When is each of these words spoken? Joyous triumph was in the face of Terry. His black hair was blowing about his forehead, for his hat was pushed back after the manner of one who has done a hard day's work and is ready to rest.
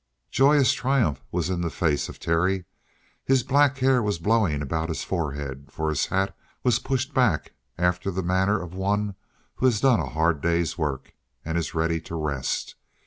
Joyous 0.31 0.73
triumph 0.73 1.23
was 1.31 1.51
in 1.51 1.61
the 1.61 1.69
face 1.69 2.09
of 2.09 2.19
Terry. 2.19 2.65
His 3.23 3.43
black 3.43 3.77
hair 3.77 4.01
was 4.01 4.17
blowing 4.17 4.63
about 4.63 4.89
his 4.89 5.03
forehead, 5.03 5.67
for 5.71 5.89
his 5.89 6.07
hat 6.07 6.35
was 6.63 6.79
pushed 6.79 7.13
back 7.13 7.53
after 7.77 8.09
the 8.09 8.23
manner 8.23 8.59
of 8.59 8.73
one 8.73 9.13
who 9.57 9.67
has 9.67 9.79
done 9.79 9.99
a 9.99 10.07
hard 10.09 10.41
day's 10.41 10.75
work 10.75 11.13
and 11.45 11.55
is 11.55 11.75
ready 11.75 12.01
to 12.01 12.15
rest. 12.15 12.73